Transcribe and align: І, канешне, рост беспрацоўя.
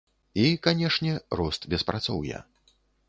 І, 0.43 0.45
канешне, 0.67 1.13
рост 1.41 1.67
беспрацоўя. 1.75 2.39